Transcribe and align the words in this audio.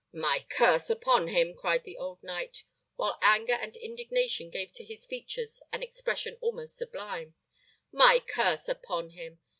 "My 0.13 0.43
curse 0.49 0.89
upon 0.89 1.27
him!" 1.27 1.53
cried 1.53 1.83
the 1.83 1.95
old 1.95 2.23
knight, 2.23 2.63
while 2.95 3.19
anger 3.21 3.53
and 3.53 3.77
indignation 3.77 4.49
gave 4.49 4.73
to 4.73 4.83
his 4.83 5.05
features 5.05 5.61
an 5.71 5.83
expression 5.83 6.39
almost 6.41 6.75
sublime; 6.75 7.35
"my 7.91 8.19
curse 8.19 8.67
upon 8.67 9.11
him! 9.11 9.41